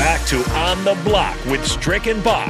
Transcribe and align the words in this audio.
back 0.00 0.26
to 0.26 0.38
On 0.52 0.82
the 0.82 0.94
Block 1.04 1.36
with 1.44 1.66
Strick 1.66 2.06
and 2.06 2.24
Bach 2.24 2.48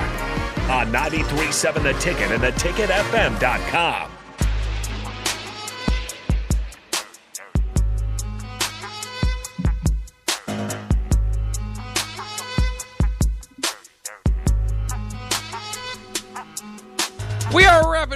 on 0.71 0.93
93.7 0.93 1.83
The 1.83 1.95
Ticket 1.95 2.31
and 2.31 2.41
theticketfm.com. 2.41 4.10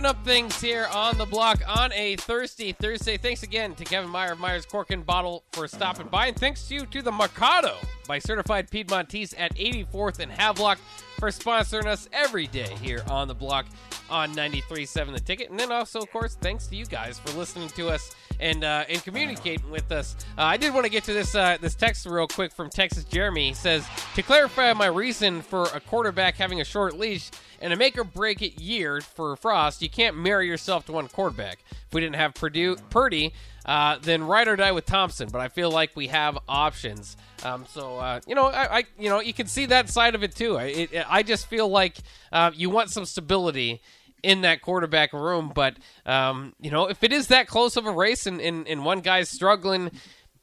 wrapping 0.04 0.20
up 0.20 0.26
things 0.26 0.60
here 0.60 0.86
on 0.92 1.16
the 1.16 1.24
block 1.24 1.62
on 1.66 1.90
a 1.94 2.16
Thirsty 2.16 2.72
Thursday. 2.72 3.16
Thanks 3.16 3.42
again 3.42 3.74
to 3.76 3.84
Kevin 3.84 4.10
Meyer 4.10 4.32
of 4.32 4.38
Meyer's 4.38 4.66
Cork 4.66 4.90
and 4.90 5.04
Bottle 5.04 5.44
for 5.52 5.66
stopping 5.66 6.08
by. 6.08 6.26
And 6.26 6.36
thanks 6.36 6.68
to 6.68 6.74
you 6.74 6.86
to 6.86 7.00
the 7.00 7.12
Mercado 7.12 7.76
by 8.06 8.18
Certified 8.18 8.70
Piedmontese 8.70 9.32
at 9.38 9.54
84th 9.56 10.18
and 10.18 10.30
Havelock 10.30 10.78
for 11.24 11.30
sponsoring 11.30 11.86
us 11.86 12.06
every 12.12 12.46
day 12.48 12.68
here 12.82 13.02
on 13.08 13.26
the 13.28 13.34
block 13.34 13.64
on 14.10 14.34
93.7 14.34 15.14
The 15.14 15.20
Ticket. 15.20 15.48
And 15.48 15.58
then 15.58 15.72
also, 15.72 16.00
of 16.00 16.12
course, 16.12 16.34
thanks 16.34 16.66
to 16.66 16.76
you 16.76 16.84
guys 16.84 17.18
for 17.18 17.34
listening 17.38 17.70
to 17.70 17.88
us 17.88 18.14
and 18.40 18.62
uh, 18.62 18.84
and 18.88 19.02
communicating 19.02 19.70
with 19.70 19.90
us. 19.90 20.16
Uh, 20.36 20.42
I 20.42 20.56
did 20.56 20.74
want 20.74 20.84
to 20.84 20.90
get 20.90 21.04
to 21.04 21.12
this 21.14 21.34
uh, 21.34 21.56
this 21.60 21.74
text 21.74 22.04
real 22.04 22.26
quick 22.26 22.52
from 22.52 22.68
Texas 22.68 23.04
Jeremy. 23.04 23.48
He 23.48 23.54
says, 23.54 23.86
to 24.14 24.22
clarify 24.22 24.72
my 24.74 24.86
reason 24.86 25.40
for 25.40 25.62
a 25.74 25.80
quarterback 25.80 26.34
having 26.34 26.60
a 26.60 26.64
short 26.64 26.98
leash 26.98 27.30
and 27.60 27.72
a 27.72 27.76
make 27.76 27.96
or 27.96 28.04
break 28.04 28.42
it 28.42 28.60
year 28.60 29.00
for 29.00 29.36
Frost, 29.36 29.80
you 29.80 29.88
can't 29.88 30.16
marry 30.16 30.46
yourself 30.46 30.84
to 30.86 30.92
one 30.92 31.08
quarterback. 31.08 31.60
If 31.70 31.94
we 31.94 32.00
didn't 32.00 32.16
have 32.16 32.34
Purdue, 32.34 32.76
Purdy, 32.90 33.32
uh, 33.64 33.98
then 34.02 34.24
ride 34.24 34.48
or 34.48 34.56
die 34.56 34.72
with 34.72 34.84
Thompson. 34.84 35.28
But 35.30 35.40
I 35.40 35.48
feel 35.48 35.70
like 35.70 35.92
we 35.94 36.08
have 36.08 36.38
options. 36.48 37.16
Um, 37.42 37.64
so 37.68 37.98
uh, 37.98 38.20
you 38.26 38.34
know, 38.34 38.46
I, 38.46 38.78
I, 38.78 38.84
you 38.98 39.08
know 39.08 39.20
you 39.20 39.32
can 39.32 39.46
see 39.46 39.66
that 39.66 39.88
side 39.88 40.14
of 40.14 40.22
it 40.22 40.34
too. 40.34 40.56
I, 40.56 40.64
it, 40.64 41.10
I 41.14 41.22
just 41.22 41.46
feel 41.46 41.68
like 41.68 41.98
uh, 42.32 42.50
you 42.54 42.70
want 42.70 42.90
some 42.90 43.04
stability 43.04 43.80
in 44.24 44.40
that 44.40 44.62
quarterback 44.62 45.12
room. 45.12 45.52
But 45.54 45.76
um, 46.04 46.54
you 46.60 46.72
know, 46.72 46.86
if 46.86 47.04
it 47.04 47.12
is 47.12 47.28
that 47.28 47.46
close 47.46 47.76
of 47.76 47.86
a 47.86 47.92
race 47.92 48.26
and, 48.26 48.40
and, 48.40 48.66
and 48.66 48.84
one 48.84 49.00
guy's 49.00 49.28
struggling, 49.28 49.92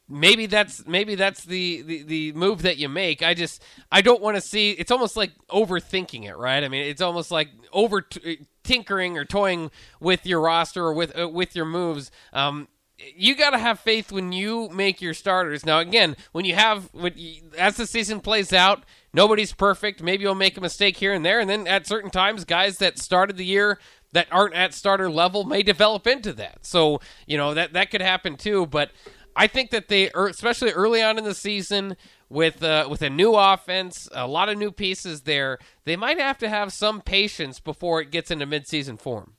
maybe 0.08 0.46
that's 0.46 0.86
maybe 0.86 1.14
that's 1.14 1.44
the, 1.44 1.82
the, 1.82 2.02
the 2.04 2.32
move 2.32 2.62
that 2.62 2.78
you 2.78 2.88
make. 2.88 3.22
I 3.22 3.34
just 3.34 3.62
I 3.90 4.00
don't 4.00 4.22
want 4.22 4.36
to 4.38 4.40
see. 4.40 4.70
It's 4.70 4.90
almost 4.90 5.14
like 5.14 5.32
overthinking 5.50 6.24
it, 6.24 6.36
right? 6.36 6.64
I 6.64 6.68
mean, 6.68 6.86
it's 6.86 7.02
almost 7.02 7.30
like 7.30 7.48
over 7.70 8.00
t- 8.00 8.46
tinkering 8.64 9.18
or 9.18 9.26
toying 9.26 9.70
with 10.00 10.24
your 10.24 10.40
roster 10.40 10.86
or 10.86 10.94
with 10.94 11.18
uh, 11.18 11.28
with 11.28 11.54
your 11.54 11.66
moves. 11.66 12.10
Um, 12.32 12.68
you 13.16 13.34
got 13.34 13.50
to 13.50 13.58
have 13.58 13.80
faith 13.80 14.12
when 14.12 14.32
you 14.32 14.68
make 14.68 15.02
your 15.02 15.14
starters. 15.14 15.66
Now, 15.66 15.80
again, 15.80 16.16
when 16.32 16.44
you 16.44 16.54
have, 16.54 16.88
when 16.92 17.12
you, 17.16 17.42
as 17.58 17.76
the 17.76 17.86
season 17.86 18.20
plays 18.20 18.52
out, 18.52 18.84
nobody's 19.12 19.52
perfect. 19.52 20.02
Maybe 20.02 20.22
you'll 20.22 20.34
make 20.34 20.56
a 20.56 20.60
mistake 20.60 20.96
here 20.96 21.12
and 21.12 21.24
there, 21.24 21.40
and 21.40 21.48
then 21.48 21.66
at 21.66 21.86
certain 21.86 22.10
times, 22.10 22.44
guys 22.44 22.78
that 22.78 22.98
started 22.98 23.36
the 23.36 23.44
year 23.44 23.78
that 24.12 24.26
aren't 24.30 24.54
at 24.54 24.74
starter 24.74 25.10
level 25.10 25.44
may 25.44 25.62
develop 25.62 26.06
into 26.06 26.32
that. 26.34 26.64
So 26.66 27.00
you 27.26 27.36
know 27.36 27.54
that 27.54 27.72
that 27.72 27.90
could 27.90 28.02
happen 28.02 28.36
too. 28.36 28.66
But 28.66 28.90
I 29.34 29.46
think 29.46 29.70
that 29.70 29.88
they, 29.88 30.10
especially 30.10 30.70
early 30.70 31.02
on 31.02 31.18
in 31.18 31.24
the 31.24 31.34
season, 31.34 31.96
with 32.28 32.62
uh, 32.62 32.86
with 32.90 33.02
a 33.02 33.10
new 33.10 33.34
offense, 33.34 34.08
a 34.12 34.26
lot 34.26 34.48
of 34.48 34.58
new 34.58 34.72
pieces 34.72 35.22
there, 35.22 35.58
they 35.84 35.96
might 35.96 36.18
have 36.18 36.38
to 36.38 36.48
have 36.48 36.72
some 36.72 37.00
patience 37.00 37.60
before 37.60 38.00
it 38.00 38.10
gets 38.10 38.30
into 38.30 38.46
midseason 38.46 39.00
form. 39.00 39.34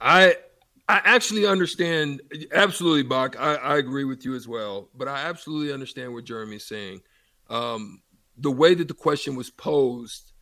I 0.00 0.36
I 0.88 1.00
actually 1.04 1.46
understand 1.46 2.22
absolutely, 2.52 3.02
Bach. 3.02 3.36
I, 3.38 3.54
I 3.54 3.78
agree 3.78 4.04
with 4.04 4.24
you 4.24 4.34
as 4.34 4.48
well, 4.48 4.88
but 4.94 5.08
I 5.08 5.22
absolutely 5.22 5.72
understand 5.72 6.12
what 6.12 6.24
Jeremy's 6.24 6.64
saying. 6.64 7.02
Um, 7.52 8.00
the 8.38 8.50
way 8.50 8.74
that 8.74 8.88
the 8.88 8.94
question 8.94 9.36
was 9.36 9.50
posed, 9.50 10.32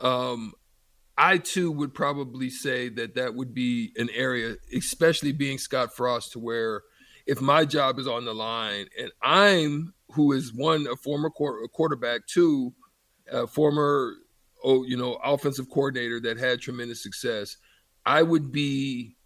um, 0.00 0.52
I 1.16 1.38
too 1.38 1.72
would 1.72 1.94
probably 1.94 2.50
say 2.50 2.90
that 2.90 3.14
that 3.14 3.34
would 3.34 3.54
be 3.54 3.92
an 3.96 4.10
area, 4.14 4.56
especially 4.76 5.32
being 5.32 5.56
Scott 5.56 5.96
Frost, 5.96 6.32
to 6.32 6.38
where 6.38 6.82
if 7.26 7.40
my 7.40 7.64
job 7.64 7.98
is 7.98 8.06
on 8.06 8.26
the 8.26 8.34
line 8.34 8.86
and 9.00 9.10
I'm 9.22 9.94
who 10.12 10.32
is 10.32 10.54
one 10.54 10.86
a 10.86 10.94
former 10.94 11.30
quarterback, 11.30 12.26
two 12.26 12.74
a 13.32 13.46
former 13.46 14.14
oh 14.62 14.84
you 14.84 14.96
know 14.96 15.14
offensive 15.24 15.70
coordinator 15.70 16.20
that 16.20 16.38
had 16.38 16.60
tremendous 16.60 17.02
success, 17.02 17.56
I 18.04 18.22
would 18.22 18.52
be 18.52 19.16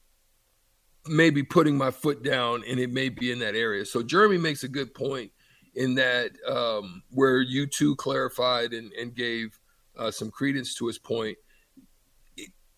maybe 1.06 1.42
putting 1.42 1.76
my 1.76 1.90
foot 1.90 2.22
down 2.22 2.62
and 2.68 2.78
it 2.78 2.92
may 2.92 3.08
be 3.08 3.32
in 3.32 3.40
that 3.40 3.56
area. 3.56 3.84
So 3.84 4.04
Jeremy 4.04 4.38
makes 4.38 4.62
a 4.62 4.68
good 4.68 4.94
point 4.94 5.32
in 5.74 5.94
that 5.94 6.32
um, 6.48 7.02
where 7.10 7.40
you 7.40 7.66
two 7.66 7.96
clarified 7.96 8.72
and, 8.72 8.92
and 8.92 9.14
gave 9.14 9.58
uh, 9.96 10.10
some 10.10 10.30
credence 10.30 10.74
to 10.74 10.86
his 10.86 10.98
point. 10.98 11.38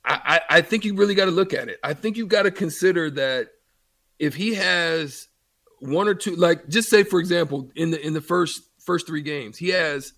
I, 0.07 0.41
I 0.51 0.61
think 0.61 0.85
you 0.85 0.95
really 0.95 1.15
got 1.15 1.25
to 1.27 1.31
look 1.31 1.55
at 1.55 1.69
it. 1.69 1.79
I 1.83 1.95
think 1.95 2.19
you've 2.19 2.29
got 2.29 2.43
to 2.43 2.51
consider 2.51 3.09
that 3.13 3.49
if 4.19 4.35
he 4.35 4.55
has 4.55 5.29
one 5.81 6.09
or 6.09 6.15
two, 6.15 6.37
like 6.37 6.69
just 6.69 6.91
say 6.91 7.05
for 7.05 7.21
example, 7.21 7.71
in 7.75 7.91
the 7.91 8.07
in 8.07 8.13
the 8.13 8.21
first 8.21 8.63
first 8.85 9.07
three 9.07 9.23
games, 9.23 9.57
he 9.57 9.71
has 9.71 10.13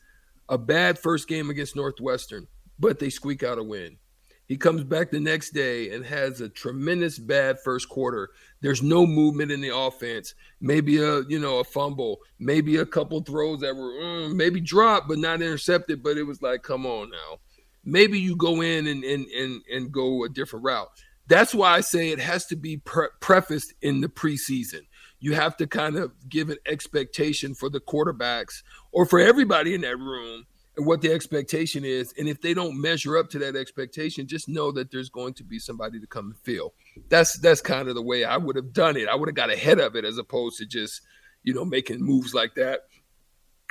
a 0.48 0.59
bad 0.59 0.98
first 0.98 1.28
game 1.28 1.50
against 1.50 1.76
Northwestern, 1.76 2.48
but 2.81 2.98
they 2.98 3.10
squeak 3.10 3.44
out 3.44 3.59
a 3.59 3.62
win. 3.62 3.98
He 4.46 4.56
comes 4.56 4.84
back 4.84 5.10
the 5.10 5.20
next 5.20 5.50
day 5.50 5.90
and 5.90 6.04
has 6.04 6.40
a 6.40 6.48
tremendous 6.48 7.18
bad 7.18 7.58
first 7.60 7.88
quarter. 7.88 8.30
There's 8.60 8.82
no 8.82 9.04
movement 9.04 9.50
in 9.50 9.60
the 9.60 9.76
offense. 9.76 10.34
Maybe 10.60 10.98
a 10.98 11.22
you 11.22 11.38
know 11.40 11.58
a 11.58 11.64
fumble, 11.64 12.20
maybe 12.38 12.76
a 12.76 12.86
couple 12.86 13.20
throws 13.22 13.60
that 13.60 13.74
were 13.74 13.90
mm, 13.90 14.34
maybe 14.34 14.60
dropped 14.60 15.08
but 15.08 15.18
not 15.18 15.42
intercepted. 15.42 16.02
But 16.02 16.16
it 16.16 16.22
was 16.22 16.42
like, 16.42 16.62
come 16.62 16.86
on 16.86 17.10
now. 17.10 17.38
Maybe 17.84 18.20
you 18.20 18.36
go 18.36 18.60
in 18.60 18.86
and 18.86 19.02
and 19.02 19.26
and, 19.26 19.62
and 19.70 19.92
go 19.92 20.24
a 20.24 20.28
different 20.28 20.64
route. 20.64 20.90
That's 21.26 21.52
why 21.52 21.72
I 21.72 21.80
say 21.80 22.10
it 22.10 22.20
has 22.20 22.46
to 22.46 22.56
be 22.56 22.76
pre- 22.76 23.08
prefaced 23.20 23.74
in 23.82 24.00
the 24.00 24.08
preseason. 24.08 24.82
You 25.18 25.34
have 25.34 25.56
to 25.56 25.66
kind 25.66 25.96
of 25.96 26.12
give 26.28 26.50
an 26.50 26.58
expectation 26.66 27.54
for 27.54 27.68
the 27.68 27.80
quarterbacks 27.80 28.62
or 28.92 29.06
for 29.06 29.18
everybody 29.18 29.74
in 29.74 29.80
that 29.80 29.98
room 29.98 30.46
what 30.78 31.00
the 31.00 31.12
expectation 31.12 31.84
is. 31.84 32.12
And 32.19 32.28
if 32.28 32.41
they 32.41 32.54
don't 32.54 32.81
measure 32.81 33.16
up 33.16 33.31
to 33.31 33.38
that 33.41 33.56
expectation, 33.56 34.26
just 34.26 34.48
know 34.48 34.70
that 34.72 34.91
there's 34.91 35.09
going 35.09 35.34
to 35.34 35.44
be 35.44 35.59
somebody 35.59 35.98
to 36.00 36.06
come 36.06 36.26
and 36.26 36.38
fill. 36.38 36.75
That's 37.09 37.38
that's 37.38 37.60
kind 37.60 37.88
of 37.88 37.94
the 37.94 38.03
way 38.03 38.25
I 38.25 38.37
would 38.37 38.56
have 38.56 38.72
done 38.72 38.97
it. 38.97 39.09
I 39.09 39.15
would 39.15 39.28
have 39.28 39.36
got 39.36 39.53
ahead 39.53 39.78
of 39.81 39.97
it 39.97 40.04
as 40.04 40.19
opposed 40.19 40.59
to 40.59 40.66
just, 40.66 41.03
you 41.42 41.54
know, 41.54 41.65
making 41.65 42.00
moves 42.00 42.34
like 42.34 42.54
that 42.56 42.81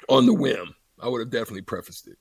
on 0.10 0.26
the 0.26 0.34
whim. 0.34 0.76
I 1.00 1.08
would 1.08 1.20
have 1.20 1.30
definitely 1.30 1.62
prefaced 1.62 2.08
it. 2.08 2.18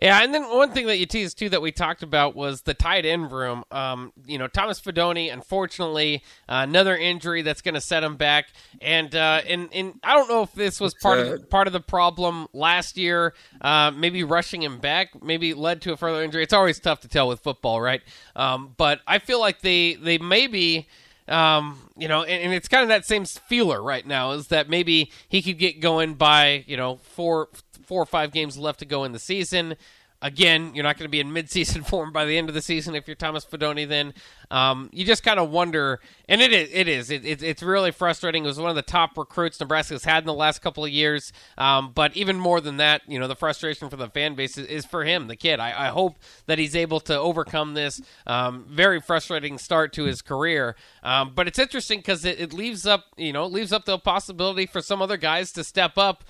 Yeah, 0.00 0.22
and 0.22 0.32
then 0.32 0.48
one 0.48 0.70
thing 0.72 0.86
that 0.86 0.98
you 0.98 1.06
teased 1.06 1.38
too 1.38 1.48
that 1.48 1.60
we 1.60 1.72
talked 1.72 2.02
about 2.02 2.36
was 2.36 2.62
the 2.62 2.74
tight 2.74 3.04
end 3.04 3.32
room. 3.32 3.64
Um, 3.70 4.12
you 4.26 4.38
know, 4.38 4.46
Thomas 4.46 4.80
Fidone, 4.80 5.32
unfortunately, 5.32 6.22
uh, 6.48 6.64
another 6.68 6.96
injury 6.96 7.42
that's 7.42 7.62
going 7.62 7.74
to 7.74 7.80
set 7.80 8.04
him 8.04 8.16
back. 8.16 8.46
And 8.80 9.14
uh, 9.14 9.42
and 9.46 9.68
and 9.72 9.94
I 10.04 10.14
don't 10.14 10.28
know 10.28 10.42
if 10.42 10.52
this 10.52 10.80
was 10.80 10.94
part 10.94 11.18
of 11.18 11.50
part 11.50 11.66
of 11.66 11.72
the 11.72 11.80
problem 11.80 12.46
last 12.52 12.96
year. 12.96 13.34
Uh, 13.60 13.90
maybe 13.90 14.22
rushing 14.24 14.62
him 14.62 14.78
back 14.78 15.20
maybe 15.22 15.54
led 15.54 15.82
to 15.82 15.92
a 15.92 15.96
further 15.96 16.22
injury. 16.22 16.42
It's 16.42 16.52
always 16.52 16.78
tough 16.78 17.00
to 17.00 17.08
tell 17.08 17.28
with 17.28 17.40
football, 17.40 17.80
right? 17.80 18.02
Um, 18.36 18.74
but 18.76 19.00
I 19.06 19.18
feel 19.18 19.40
like 19.40 19.60
they 19.60 19.94
they 19.94 20.18
maybe. 20.18 20.88
Um, 21.28 21.78
you 21.96 22.08
know, 22.08 22.22
and, 22.22 22.42
and, 22.44 22.54
it's 22.54 22.68
kind 22.68 22.82
of 22.82 22.88
that 22.88 23.04
same 23.04 23.26
feeler 23.26 23.82
right 23.82 24.06
now 24.06 24.32
is 24.32 24.48
that 24.48 24.70
maybe 24.70 25.12
he 25.28 25.42
could 25.42 25.58
get 25.58 25.80
going 25.80 26.14
by, 26.14 26.64
you 26.66 26.76
know, 26.76 26.96
four, 26.96 27.48
four 27.84 28.00
or 28.00 28.06
five 28.06 28.32
games 28.32 28.56
left 28.56 28.78
to 28.78 28.86
go 28.86 29.04
in 29.04 29.12
the 29.12 29.18
season. 29.18 29.76
Again, 30.20 30.72
you're 30.74 30.82
not 30.82 30.98
going 30.98 31.04
to 31.04 31.10
be 31.10 31.20
in 31.20 31.30
midseason 31.30 31.86
form 31.88 32.12
by 32.12 32.24
the 32.24 32.36
end 32.36 32.48
of 32.48 32.54
the 32.54 32.62
season 32.62 32.96
if 32.96 33.06
you're 33.06 33.14
Thomas 33.14 33.44
Fidone. 33.44 33.88
Then 33.88 34.14
um, 34.50 34.90
you 34.92 35.04
just 35.04 35.22
kind 35.22 35.38
of 35.38 35.50
wonder, 35.50 36.00
and 36.28 36.40
it 36.40 36.52
is, 36.52 36.68
it 36.72 36.88
is, 36.88 37.10
it, 37.10 37.24
it, 37.24 37.42
it's 37.42 37.62
really 37.62 37.92
frustrating. 37.92 38.44
It 38.44 38.48
was 38.48 38.58
one 38.58 38.70
of 38.70 38.76
the 38.76 38.82
top 38.82 39.16
recruits 39.16 39.60
Nebraska's 39.60 40.04
had 40.04 40.24
in 40.24 40.26
the 40.26 40.34
last 40.34 40.60
couple 40.60 40.84
of 40.84 40.90
years. 40.90 41.32
Um, 41.56 41.92
but 41.94 42.16
even 42.16 42.36
more 42.36 42.60
than 42.60 42.78
that, 42.78 43.02
you 43.06 43.20
know, 43.20 43.28
the 43.28 43.36
frustration 43.36 43.88
for 43.88 43.96
the 43.96 44.08
fan 44.08 44.34
base 44.34 44.58
is, 44.58 44.66
is 44.66 44.84
for 44.84 45.04
him, 45.04 45.28
the 45.28 45.36
kid. 45.36 45.60
I, 45.60 45.86
I, 45.86 45.88
hope 45.88 46.18
that 46.46 46.58
he's 46.58 46.74
able 46.74 47.00
to 47.00 47.16
overcome 47.16 47.74
this 47.74 48.00
um, 48.26 48.66
very 48.68 49.00
frustrating 49.00 49.56
start 49.56 49.92
to 49.94 50.04
his 50.04 50.20
career. 50.20 50.74
Um, 51.04 51.32
but 51.34 51.46
it's 51.46 51.58
interesting 51.58 52.00
because 52.00 52.24
it, 52.24 52.40
it 52.40 52.52
leaves 52.52 52.86
up, 52.86 53.04
you 53.16 53.32
know, 53.32 53.46
leaves 53.46 53.72
up 53.72 53.84
the 53.84 53.98
possibility 53.98 54.66
for 54.66 54.80
some 54.80 55.00
other 55.00 55.16
guys 55.16 55.52
to 55.52 55.62
step 55.62 55.96
up 55.96 56.24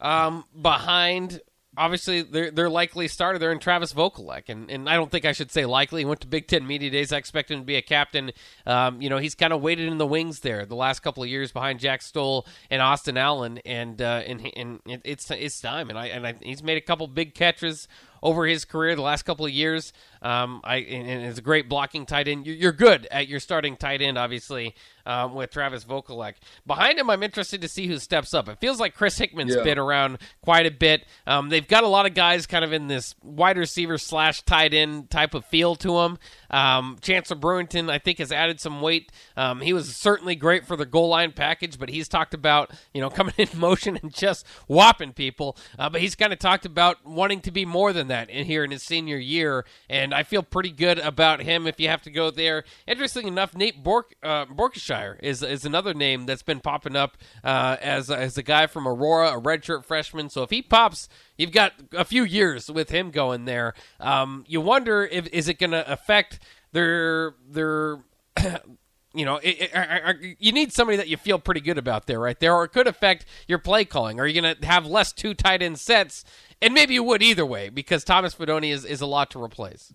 um, 0.00 0.44
behind 0.60 1.40
obviously 1.78 2.22
they're 2.22 2.50
they're 2.50 2.68
likely 2.68 3.08
starter. 3.08 3.38
They're 3.38 3.52
in 3.52 3.60
Travis 3.60 3.94
Vokolek, 3.94 4.48
and 4.48 4.70
and 4.70 4.88
I 4.88 4.94
don't 4.94 5.10
think 5.10 5.24
I 5.24 5.32
should 5.32 5.50
say 5.50 5.64
likely. 5.64 6.02
He 6.02 6.04
went 6.04 6.20
to 6.20 6.26
Big 6.26 6.46
Ten 6.46 6.66
media 6.66 6.90
days. 6.90 7.12
I 7.12 7.16
expect 7.16 7.50
him 7.50 7.60
to 7.60 7.64
be 7.64 7.76
a 7.76 7.82
captain. 7.82 8.32
Um, 8.66 9.00
you 9.00 9.08
know, 9.08 9.18
he's 9.18 9.34
kind 9.34 9.52
of 9.52 9.62
waited 9.62 9.88
in 9.88 9.98
the 9.98 10.06
wings 10.06 10.40
there 10.40 10.66
the 10.66 10.76
last 10.76 11.00
couple 11.00 11.22
of 11.22 11.28
years 11.28 11.52
behind 11.52 11.80
Jack 11.80 12.02
Stoll 12.02 12.46
and 12.70 12.82
Austin 12.82 13.16
Allen, 13.16 13.58
and 13.64 14.02
uh, 14.02 14.22
and 14.26 14.50
and 14.56 14.80
it's 14.86 15.30
it's 15.30 15.60
time. 15.60 15.88
And 15.88 15.98
I 15.98 16.06
and 16.08 16.26
I, 16.26 16.34
he's 16.42 16.62
made 16.62 16.76
a 16.76 16.82
couple 16.82 17.06
big 17.06 17.34
catches 17.34 17.88
over 18.22 18.46
his 18.46 18.64
career 18.64 18.94
the 18.96 19.02
last 19.02 19.22
couple 19.22 19.46
of 19.46 19.52
years. 19.52 19.92
Um, 20.20 20.60
I 20.64 20.76
and, 20.78 21.08
and 21.08 21.24
it's 21.26 21.38
a 21.38 21.42
great 21.42 21.68
blocking 21.68 22.04
tight 22.04 22.26
end. 22.26 22.44
You're, 22.46 22.56
you're 22.56 22.72
good 22.72 23.06
at 23.10 23.28
your 23.28 23.38
starting 23.38 23.76
tight 23.76 24.02
end, 24.02 24.18
obviously, 24.18 24.74
um, 25.06 25.34
with 25.34 25.50
Travis 25.50 25.84
Vokolek. 25.84 26.34
Behind 26.66 26.98
him, 26.98 27.08
I'm 27.08 27.22
interested 27.22 27.60
to 27.60 27.68
see 27.68 27.86
who 27.86 27.98
steps 27.98 28.34
up. 28.34 28.48
It 28.48 28.58
feels 28.58 28.80
like 28.80 28.94
Chris 28.94 29.16
Hickman's 29.18 29.54
Yeah. 29.54 29.62
been 29.62 29.78
around 29.78 30.18
quite 30.42 30.66
a 30.66 30.72
bit. 30.72 31.06
Um, 31.26 31.50
they've 31.50 31.66
got 31.66 31.84
a 31.84 31.88
lot 31.88 32.04
of 32.06 32.14
guys 32.14 32.46
kind 32.48 32.64
of 32.64 32.72
in 32.72 32.88
this 32.88 33.14
wide 33.22 33.56
receiver 33.58 33.96
slash 33.96 34.42
tight 34.42 34.74
end 34.74 35.08
type 35.10 35.34
of 35.34 35.44
feel 35.44 35.76
to 35.76 35.92
them. 35.92 36.18
Um, 36.50 36.96
Chancellor 37.00 37.36
Brewington, 37.38 37.88
I 37.88 37.98
think, 37.98 38.18
has 38.18 38.32
added 38.32 38.58
some 38.58 38.80
weight. 38.80 39.12
Um, 39.36 39.60
he 39.60 39.72
was 39.72 39.94
certainly 39.94 40.34
great 40.34 40.66
for 40.66 40.76
the 40.76 40.86
goal 40.86 41.08
line 41.10 41.30
package, 41.30 41.78
but 41.78 41.90
he's 41.90 42.08
talked 42.08 42.34
about 42.34 42.72
you 42.92 43.00
know 43.00 43.10
coming 43.18 43.34
in 43.38 43.48
motion 43.54 43.96
and 44.02 44.12
just 44.12 44.44
whopping 44.66 45.12
people. 45.12 45.56
Uh, 45.78 45.88
but 45.88 46.00
he's 46.00 46.16
kind 46.16 46.32
of 46.32 46.40
talked 46.40 46.66
about 46.66 47.06
wanting 47.06 47.40
to 47.42 47.52
be 47.52 47.64
more 47.64 47.92
than 47.92 48.07
that 48.08 48.30
in 48.30 48.46
here 48.46 48.64
in 48.64 48.70
his 48.70 48.82
senior 48.82 49.16
year, 49.16 49.64
and 49.88 50.12
I 50.12 50.22
feel 50.22 50.42
pretty 50.42 50.70
good 50.70 50.98
about 50.98 51.42
him. 51.42 51.66
If 51.66 51.80
you 51.80 51.88
have 51.88 52.02
to 52.02 52.10
go 52.10 52.30
there, 52.30 52.64
interesting 52.86 53.28
enough, 53.28 53.54
Nate 53.54 53.82
Bork, 53.82 54.14
uh, 54.22 54.46
Borkshire 54.46 55.18
is 55.22 55.42
is 55.42 55.64
another 55.64 55.94
name 55.94 56.26
that's 56.26 56.42
been 56.42 56.60
popping 56.60 56.96
up 56.96 57.16
uh, 57.44 57.76
as 57.80 58.10
as 58.10 58.36
a 58.36 58.42
guy 58.42 58.66
from 58.66 58.86
Aurora, 58.86 59.38
a 59.38 59.40
redshirt 59.40 59.84
freshman. 59.84 60.28
So 60.28 60.42
if 60.42 60.50
he 60.50 60.62
pops, 60.62 61.08
you've 61.36 61.52
got 61.52 61.72
a 61.92 62.04
few 62.04 62.24
years 62.24 62.70
with 62.70 62.90
him 62.90 63.10
going 63.10 63.44
there. 63.44 63.74
Um, 64.00 64.44
you 64.46 64.60
wonder 64.60 65.04
if 65.04 65.26
is 65.28 65.48
it 65.48 65.58
going 65.58 65.70
to 65.70 65.90
affect 65.90 66.40
their 66.72 67.34
their 67.48 67.98
you 69.14 69.24
know, 69.24 69.36
it, 69.36 69.60
it, 69.60 69.74
are- 69.74 70.02
are- 70.04 70.16
you 70.38 70.52
need 70.52 70.72
somebody 70.72 70.96
that 70.98 71.08
you 71.08 71.16
feel 71.16 71.38
pretty 71.38 71.60
good 71.60 71.78
about 71.78 72.06
there, 72.06 72.20
right 72.20 72.38
there, 72.38 72.54
or 72.54 72.64
it 72.64 72.68
could 72.70 72.86
affect 72.86 73.24
your 73.46 73.58
play 73.58 73.84
calling. 73.84 74.20
Are 74.20 74.26
you 74.26 74.40
going 74.40 74.56
to 74.56 74.66
have 74.66 74.86
less 74.86 75.12
two 75.12 75.34
tight 75.34 75.62
end 75.62 75.78
sets? 75.78 76.24
And 76.60 76.74
maybe 76.74 76.94
you 76.94 77.02
would 77.04 77.22
either 77.22 77.46
way 77.46 77.68
because 77.68 78.04
Thomas 78.04 78.34
Fidone 78.34 78.70
is, 78.70 78.84
is 78.84 79.00
a 79.00 79.06
lot 79.06 79.30
to 79.30 79.42
replace. 79.42 79.92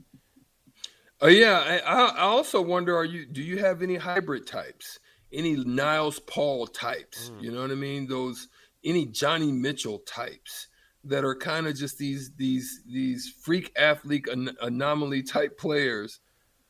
Uh, 1.22 1.28
yeah, 1.28 1.80
I, 1.86 2.00
I 2.08 2.22
also 2.22 2.62
wonder: 2.62 2.98
Are 2.98 3.06
you 3.06 3.26
do 3.26 3.42
you 3.42 3.60
have 3.60 3.82
any 3.82 3.96
hybrid 3.96 4.46
types? 4.48 5.00
Any 5.32 5.56
Niles 5.56 6.20
Paul 6.20 6.68
types? 6.68 7.32
You 7.40 7.52
know 7.52 7.62
what 7.62 7.72
I 7.72 7.76
mean? 7.76 8.08
Those 8.08 8.48
any 8.84 9.06
Johnny 9.06 9.52
Mitchell 9.52 10.00
types 10.00 10.68
that 11.06 11.24
are 11.24 11.36
kind 11.36 11.68
of 11.68 11.76
just 11.76 11.98
these 11.98 12.32
these 12.36 12.82
these 12.86 13.34
freak 13.42 13.72
athlete 13.78 14.28
an- 14.28 14.56
anomaly 14.62 15.24
type 15.24 15.58
players, 15.58 16.20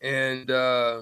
and 0.01 0.51
uh, 0.51 1.01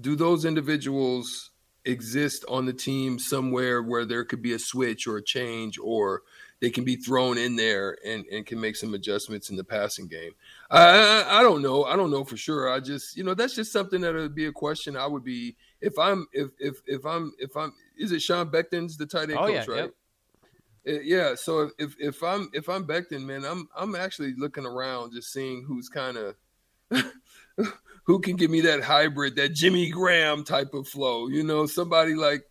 do 0.00 0.16
those 0.16 0.44
individuals 0.44 1.50
exist 1.84 2.44
on 2.48 2.64
the 2.66 2.72
team 2.72 3.18
somewhere 3.18 3.82
where 3.82 4.04
there 4.04 4.24
could 4.24 4.40
be 4.42 4.54
a 4.54 4.58
switch 4.58 5.06
or 5.06 5.18
a 5.18 5.22
change 5.22 5.78
or 5.78 6.22
they 6.60 6.70
can 6.70 6.84
be 6.84 6.96
thrown 6.96 7.36
in 7.36 7.56
there 7.56 7.98
and, 8.06 8.24
and 8.32 8.46
can 8.46 8.58
make 8.58 8.74
some 8.74 8.94
adjustments 8.94 9.50
in 9.50 9.56
the 9.56 9.64
passing 9.64 10.08
game. 10.08 10.32
I, 10.70 11.22
I 11.26 11.40
I 11.40 11.42
don't 11.42 11.60
know. 11.60 11.84
I 11.84 11.94
don't 11.94 12.10
know 12.10 12.24
for 12.24 12.36
sure. 12.36 12.72
I 12.72 12.80
just 12.80 13.16
you 13.16 13.24
know 13.24 13.34
that's 13.34 13.54
just 13.54 13.72
something 13.72 14.00
that 14.00 14.14
would 14.14 14.34
be 14.34 14.46
a 14.46 14.52
question. 14.52 14.96
I 14.96 15.06
would 15.06 15.24
be 15.24 15.56
if 15.80 15.98
I'm 15.98 16.26
if 16.32 16.50
if 16.58 16.80
if 16.86 17.04
I'm 17.04 17.32
if 17.38 17.56
I'm 17.56 17.74
is 17.98 18.12
it 18.12 18.22
Sean 18.22 18.50
Beckton's 18.50 18.96
the 18.96 19.06
tight 19.06 19.30
end 19.30 19.38
Oh, 19.38 19.46
coach 19.46 19.68
yeah, 19.68 19.74
right? 19.74 19.90
Uh, 20.88 21.00
Yeah. 21.02 21.34
So 21.34 21.70
if 21.78 21.94
if 21.98 22.22
I'm 22.22 22.48
if 22.54 22.68
I'm 22.68 22.86
Beckton, 22.86 23.24
man, 23.24 23.44
I'm 23.44 23.68
I'm 23.76 23.94
actually 23.94 24.34
looking 24.38 24.64
around 24.64 25.12
just 25.12 25.32
seeing 25.32 25.64
who's 25.64 25.88
kind 25.90 26.16
of 26.16 26.34
who 28.04 28.20
can 28.20 28.36
give 28.36 28.50
me 28.50 28.60
that 28.62 28.82
hybrid, 28.82 29.36
that 29.36 29.54
Jimmy 29.54 29.90
Graham 29.90 30.44
type 30.44 30.74
of 30.74 30.88
flow. 30.88 31.28
You 31.28 31.42
know, 31.42 31.66
somebody 31.66 32.14
like 32.14 32.44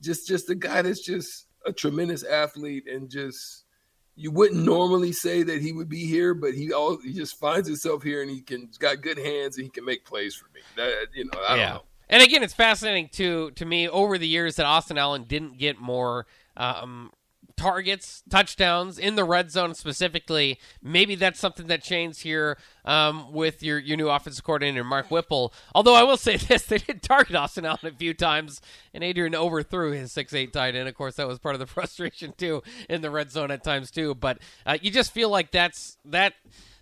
just 0.00 0.26
just 0.28 0.50
a 0.50 0.54
guy 0.54 0.82
that's 0.82 1.00
just 1.00 1.46
a 1.64 1.72
tremendous 1.72 2.22
athlete 2.22 2.86
and 2.88 3.10
just 3.10 3.64
you 4.14 4.30
wouldn't 4.30 4.64
normally 4.64 5.12
say 5.12 5.42
that 5.42 5.60
he 5.60 5.72
would 5.72 5.88
be 5.88 6.06
here, 6.06 6.34
but 6.34 6.54
he 6.54 6.72
all 6.72 6.98
he 6.98 7.12
just 7.12 7.38
finds 7.38 7.68
himself 7.68 8.02
here 8.02 8.22
and 8.22 8.30
he 8.30 8.40
can 8.40 8.66
he's 8.66 8.78
got 8.78 9.02
good 9.02 9.18
hands 9.18 9.56
and 9.56 9.64
he 9.64 9.70
can 9.70 9.84
make 9.84 10.04
plays 10.04 10.34
for 10.34 10.46
me. 10.54 10.60
That 10.76 11.08
you 11.14 11.24
know, 11.24 11.40
I 11.46 11.56
don't 11.56 11.74
know. 11.74 11.82
And 12.08 12.22
again, 12.22 12.42
it's 12.42 12.54
fascinating 12.54 13.08
to 13.12 13.50
to 13.52 13.64
me 13.64 13.88
over 13.88 14.16
the 14.18 14.28
years 14.28 14.56
that 14.56 14.66
Austin 14.66 14.98
Allen 14.98 15.24
didn't 15.24 15.58
get 15.58 15.78
more 15.78 16.26
um, 16.56 17.12
targets, 17.56 18.22
touchdowns 18.28 18.98
in 18.98 19.14
the 19.14 19.24
red 19.24 19.50
zone 19.50 19.74
specifically. 19.74 20.58
Maybe 20.82 21.14
that's 21.14 21.40
something 21.40 21.66
that 21.68 21.82
changed 21.82 22.22
here 22.22 22.58
um, 22.84 23.32
with 23.32 23.62
your 23.62 23.78
your 23.78 23.96
new 23.96 24.08
offensive 24.08 24.44
coordinator 24.44 24.84
Mark 24.84 25.10
Whipple. 25.10 25.52
Although 25.74 25.94
I 25.94 26.02
will 26.02 26.16
say 26.16 26.36
this, 26.36 26.66
they 26.66 26.78
did 26.78 27.02
target 27.02 27.34
Austin 27.34 27.64
Allen 27.64 27.78
a 27.84 27.90
few 27.92 28.14
times, 28.14 28.60
and 28.94 29.02
Adrian 29.02 29.34
overthrew 29.34 29.92
his 29.92 30.12
six 30.12 30.32
eight 30.34 30.52
tight 30.52 30.74
end. 30.74 30.88
Of 30.88 30.94
course, 30.94 31.16
that 31.16 31.28
was 31.28 31.38
part 31.38 31.54
of 31.54 31.58
the 31.58 31.66
frustration 31.76 32.34
too 32.36 32.62
in 32.88 33.00
the 33.00 33.10
red 33.10 33.30
zone 33.30 33.50
at 33.50 33.64
times 33.64 33.90
too. 33.90 34.14
But 34.14 34.38
uh, 34.64 34.78
you 34.80 34.90
just 34.90 35.12
feel 35.12 35.30
like 35.30 35.50
that's 35.50 35.98
that 36.04 36.34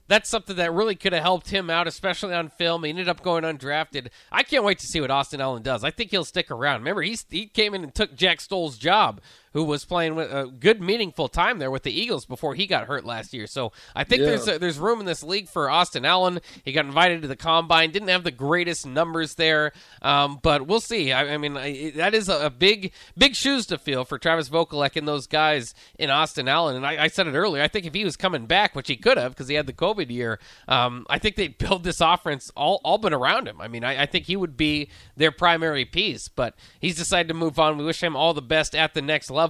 that's 0.06 0.29
something 0.29 0.56
that 0.56 0.73
really 0.73 0.94
could 0.94 1.12
have 1.12 1.23
helped 1.23 1.50
him 1.50 1.71
out, 1.71 1.87
especially 1.87 2.35
on 2.35 2.49
film. 2.49 2.85
He 2.85 2.91
ended 2.91 3.09
up 3.09 3.23
going 3.23 3.44
undrafted. 3.44 4.09
I 4.31 4.43
can't 4.43 4.65
wait 4.65 4.79
to 4.81 4.87
see 4.87 5.00
what 5.00 5.11
Austin 5.11 5.41
Allen 5.41 5.62
does. 5.62 5.82
I 5.82 5.91
think 5.91 6.11
he'll 6.11 6.25
stick 6.25 6.50
around. 6.50 6.81
Remember, 6.81 7.03
he's, 7.03 7.25
he 7.31 7.47
came 7.47 7.75
in 7.75 7.82
and 7.82 7.94
took 7.94 8.15
Jack 8.15 8.41
Stoll's 8.41 8.76
job, 8.76 9.21
who 9.55 9.65
was 9.65 9.85
playing 9.87 10.15
with 10.15 10.31
a 10.31 10.47
good, 10.47 10.83
meaningful 10.83 11.29
time 11.29 11.59
there 11.59 11.71
with 11.71 11.83
the 11.85 11.99
Eagles 11.99 12.27
before 12.27 12.55
he 12.55 12.67
got 12.67 12.87
hurt 12.87 13.05
last 13.06 13.33
year. 13.33 13.47
So 13.47 13.73
I 13.97 14.05
think 14.05 14.21
Yeah. 14.21 14.27
there's 14.27 14.49
a, 14.49 14.59
there's 14.59 14.79
room 14.79 15.01
in 15.01 15.06
this 15.06 15.23
league 15.23 15.49
for 15.49 15.71
Austin 15.71 16.05
Allen. 16.05 16.41
He 16.65 16.73
got 16.73 16.85
invited 16.85 17.23
to 17.23 17.29
the 17.29 17.37
combine, 17.37 17.91
didn't 17.91 18.09
have 18.09 18.25
the 18.25 18.31
greatest 18.31 18.87
numbers 18.87 19.37
there, 19.37 19.73
um, 20.03 20.41
but 20.43 20.67
we'll 20.67 20.81
see. 20.81 21.12
I, 21.12 21.35
I 21.35 21.39
mean, 21.39 21.56
I, 21.56 21.93
that 21.97 22.15
is 22.15 22.29
a, 22.29 22.47
a 22.47 22.51
big 22.51 22.93
big 23.17 23.35
shoes 23.35 23.65
to 23.67 23.79
fill 23.79 24.05
for 24.05 24.19
Travis 24.19 24.49
Vokolek 24.49 24.97
and 24.97 25.06
those 25.09 25.27
guys 25.27 25.73
in 25.99 26.11
Austin 26.11 26.49
Allen. 26.49 26.77
And 26.77 26.85
I, 26.87 27.05
I 27.05 27.07
said 27.07 27.29
it 27.29 27.35
earlier. 27.35 27.62
I 27.62 27.69
think 27.69 27.87
if 27.87 27.95
he 27.95 28.05
was 28.05 28.17
coming 28.17 28.47
back, 28.47 28.75
which 28.75 28.89
he 28.89 28.97
could 28.97 29.17
have 29.19 29.31
because 29.33 29.47
he 29.49 29.55
had 29.55 29.67
the 29.69 29.73
COVID 29.73 30.11
year, 30.11 30.41
um, 30.67 31.07
I 31.09 31.19
think 31.21 31.37
they'd 31.37 31.57
build 31.59 31.85
this 31.85 32.00
offense 32.00 32.50
all 32.57 32.81
all 32.85 32.99
but 32.99 33.12
around 33.12 33.47
him. 33.47 33.61
I 33.61 33.69
mean, 33.69 33.85
I, 33.85 34.03
I 34.03 34.07
think 34.07 34.27
he 34.27 34.35
would 34.37 34.57
be 34.57 34.89
their 35.17 35.31
primary 35.31 35.85
piece, 35.85 36.27
but 36.27 36.57
he's 36.81 36.97
decided 36.97 37.29
to 37.29 37.35
move 37.35 37.57
on. 37.61 37.79
We 37.79 37.85
wish 37.85 38.03
him 38.03 38.17
all 38.17 38.35
the 38.35 38.43
best 38.43 38.75
at 38.75 38.95
the 38.95 39.00
next 39.03 39.31
level. 39.31 39.44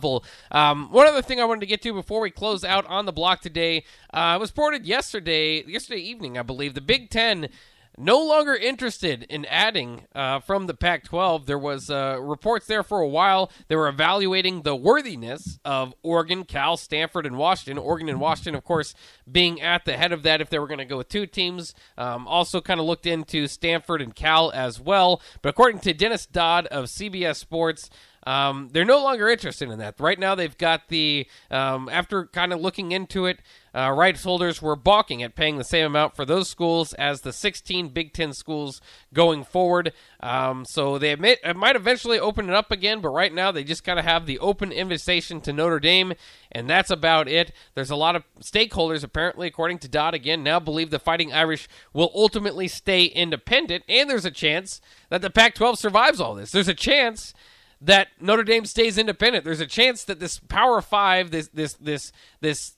Um, 0.51 0.91
one 0.91 1.07
other 1.07 1.23
thing 1.23 1.41
I 1.41 1.45
wanted 1.45 1.61
to 1.61 1.67
get 1.67 1.83
to 1.83 1.93
before 1.93 2.21
we 2.21 2.31
close 2.31 2.65
out 2.65 2.87
on 2.87 3.07
the 3.07 3.13
block 3.13 3.41
today 3.41 3.85
uh, 4.13 4.37
was 4.41 4.51
reported 4.51 4.87
yesterday, 4.87 5.65
yesterday 5.67 6.01
evening, 6.01 6.39
I 6.39 6.43
believe, 6.43 6.75
the 6.75 6.81
Big 6.81 7.11
Ten 7.11 7.49
no 7.97 8.19
longer 8.19 8.55
interested 8.55 9.23
in 9.25 9.45
adding 9.47 10.07
uh, 10.15 10.41
from 10.41 10.67
the 10.67 10.75
Pac-12. 10.75 11.47
There 11.47 11.59
was 11.59 11.91
uh, 11.91 12.19
reports 12.21 12.67
there 12.67 12.83
for 12.83 13.01
a 13.01 13.09
while. 13.09 13.51
They 13.69 13.77
were 13.77 13.89
evaluating 13.89 14.63
the 14.63 14.75
worthiness 14.75 15.59
of 15.65 15.95
Oregon, 16.03 16.45
Cal, 16.45 16.77
Stanford, 16.77 17.27
and 17.27 17.39
Washington. 17.39 17.79
Oregon 17.79 18.09
and 18.09 18.21
Washington, 18.21 18.55
of 18.55 18.65
course, 18.65 18.95
being 19.31 19.61
at 19.61 19.85
the 19.85 19.97
head 19.97 20.13
of 20.13 20.23
that 20.25 20.41
if 20.41 20.51
they 20.51 20.59
were 20.59 20.67
going 20.67 20.79
to 20.79 20.85
go 20.85 20.99
with 20.99 21.09
two 21.09 21.27
teams. 21.27 21.75
Um, 21.97 22.27
also, 22.27 22.61
kind 22.61 22.81
of 22.81 22.87
looked 22.87 23.07
into 23.07 23.47
Stanford 23.47 24.03
and 24.03 24.15
Cal 24.15 24.51
as 24.53 24.81
well. 24.81 25.23
But 25.43 25.51
according 25.51 25.81
to 25.81 25.95
Dennis 25.95 26.27
Dodd 26.27 26.67
of 26.67 26.87
CBS 26.87 27.37
Sports. 27.37 27.91
Um, 28.27 28.71
they're 28.73 28.85
no 28.85 29.03
longer 29.03 29.29
interested 29.29 29.71
in 29.71 29.79
that. 29.79 30.01
Right 30.01 30.19
now, 30.19 30.35
they've 30.35 30.57
got 30.57 30.89
the, 30.89 31.27
um, 31.51 31.89
after 31.91 32.27
kind 32.27 32.53
of 32.53 32.61
looking 32.61 32.93
into 32.93 33.27
it, 33.27 33.41
uh, 33.75 33.91
rights 33.91 34.23
holders 34.23 34.63
were 34.63 34.77
balking 34.77 35.23
at 35.23 35.35
paying 35.35 35.59
the 35.59 35.65
same 35.65 35.85
amount 35.87 36.15
for 36.15 36.25
those 36.25 36.49
schools 36.49 36.93
as 36.95 37.23
the 37.23 37.33
16 37.33 37.89
Big 37.89 38.13
Ten 38.13 38.33
schools 38.33 38.81
going 39.13 39.43
forward. 39.43 39.93
Um, 40.21 40.65
so 40.65 40.97
they 40.97 41.11
admit 41.11 41.41
it 41.43 41.57
might 41.57 41.75
eventually 41.75 42.21
open 42.21 42.49
it 42.49 42.55
up 42.55 42.71
again, 42.71 43.01
but 43.01 43.09
right 43.09 43.35
now 43.35 43.51
they 43.51 43.65
just 43.65 43.83
kind 43.83 43.99
of 43.99 44.05
have 44.05 44.27
the 44.27 44.39
open 44.39 44.71
invitation 44.71 45.41
to 45.43 45.53
Notre 45.53 45.81
Dame, 45.81 46.15
and 46.53 46.71
that's 46.71 46.91
about 46.91 47.27
it. 47.27 47.53
There's 47.75 47.91
a 47.91 47.97
lot 47.97 48.15
of 48.15 48.23
stakeholders, 48.41 49.03
apparently, 49.03 49.49
according 49.49 49.79
to 49.79 49.89
Dodd, 49.89 50.15
again, 50.15 50.45
now 50.45 50.61
believe 50.61 50.91
the 50.91 51.01
Fighting 51.01 51.33
Irish 51.33 51.69
will 51.93 52.13
ultimately 52.15 52.69
stay 52.69 53.05
independent, 53.07 53.83
and 53.89 54.09
there's 54.09 54.25
a 54.25 54.31
chance 54.31 54.81
that 55.11 55.21
the 55.21 55.31
Pac 55.31 55.57
12 55.57 55.79
survives 55.79 56.21
all 56.21 56.37
this. 56.37 56.53
There's 56.53 56.69
a 56.69 56.75
chance 56.75 57.35
that 57.85 58.09
Notre 58.21 58.45
Dame 58.45 58.65
stays 58.65 58.97
independent. 58.99 59.45
There's 59.45 59.61
a 59.61 59.67
chance 59.67 60.05
that 60.05 60.19
this 60.19 60.39
Power 60.39 60.81
Five, 60.81 61.31
this 61.31 61.49
this 61.49 61.75
this 61.75 62.13
this 62.41 62.75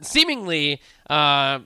seemingly 0.00 0.80
uh, 1.08 1.60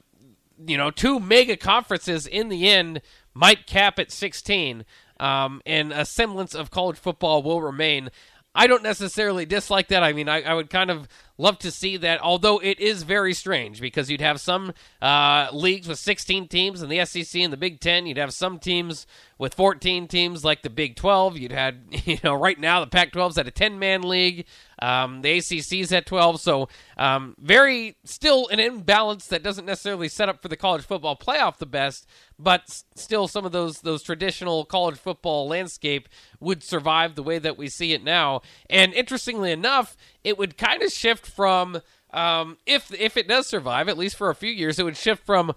you 0.65 0.77
know 0.77 0.91
two 0.91 1.19
mega 1.19 1.57
conferences 1.57 2.27
in 2.27 2.49
the 2.49 2.69
end 2.69 3.01
might 3.35 3.67
cap 3.67 3.99
at 3.99 4.11
16, 4.11 4.85
um, 5.21 5.61
and 5.67 5.93
a 5.93 6.05
semblance 6.05 6.55
of 6.55 6.71
college 6.71 6.99
football 6.99 7.43
will 7.43 7.63
remain. 7.63 8.11
I 8.57 8.67
don't 8.67 8.83
necessarily 8.83 9.45
dislike 9.45 9.89
that. 9.89 10.03
I 10.03 10.15
mean, 10.15 10.29
I, 10.29 10.43
I 10.43 10.55
would 10.55 10.71
kind 10.71 10.91
of 10.91 11.07
love 11.37 11.59
to 11.59 11.71
see 11.71 11.99
that, 11.99 12.21
although 12.23 12.59
it 12.59 12.81
is 12.81 13.03
very 13.03 13.35
strange 13.35 13.81
because 13.81 14.11
you'd 14.11 14.23
have 14.23 14.41
some 14.41 14.73
uh, 15.03 15.49
leagues 15.53 15.87
with 15.87 15.99
16 15.99 16.49
teams 16.49 16.83
in 16.83 16.89
the 16.89 17.05
SEC 17.05 17.41
and 17.43 17.53
the 17.53 17.59
Big 17.59 17.81
Ten. 17.81 18.07
You'd 18.07 18.17
have 18.17 18.33
some 18.33 18.59
teams 18.59 19.07
with 19.39 19.53
14 19.55 20.09
teams 20.09 20.43
like 20.43 20.63
the 20.63 20.71
Big 20.71 20.97
12. 20.97 21.37
You'd 21.37 21.53
had, 21.53 21.83
you 22.07 22.19
know, 22.25 22.35
right 22.35 22.59
now 22.59 22.81
the 22.81 22.87
Pac 22.87 23.13
12's 23.13 23.37
at 23.37 23.47
a 23.47 23.51
10 23.51 23.79
man 23.79 24.03
league. 24.03 24.47
Um, 24.81 25.23
the 25.23 25.39
ACC's 25.39 25.93
at 25.93 26.07
12. 26.07 26.41
So, 26.41 26.69
um, 26.99 27.35
very 27.39 27.97
still 28.05 28.49
an 28.49 28.61
imbalance 28.61 29.27
that 29.29 29.43
doesn't 29.43 29.65
necessarily 29.65 30.09
set 30.09 30.29
up 30.29 30.43
for 30.43 30.49
the 30.49 30.57
college 30.57 30.85
football 30.85 31.17
playoff 31.17 31.57
the 31.57 31.67
best, 31.67 32.07
but 32.39 32.63
s- 32.69 32.85
still 32.95 33.27
some 33.27 33.47
of 33.47 33.53
those, 33.53 33.81
those 33.81 34.03
traditional 34.03 34.65
college 34.65 34.97
football 34.99 35.49
landscape 35.49 36.09
would 36.41 36.63
survive 36.63 37.15
the 37.15 37.23
way 37.23 37.39
that 37.39 37.57
we 37.57 37.69
see 37.69 37.93
it 37.93 38.05
now. 38.05 38.43
And 38.69 38.93
interestingly 38.93 39.51
enough, 39.51 39.97
it 40.25 40.37
would 40.37 40.59
kind 40.59 40.83
of 40.83 40.93
shift 40.93 41.27
from 41.27 41.81
um, 42.13 42.57
if 42.67 42.93
if 42.95 43.17
it 43.17 43.29
does 43.29 43.47
survive, 43.47 43.89
at 43.89 43.99
least 43.99 44.17
for 44.17 44.31
a 44.31 44.35
few 44.35 44.51
years, 44.51 44.79
it 44.79 44.85
would 44.85 44.97
shift 44.97 45.25
from 45.27 45.53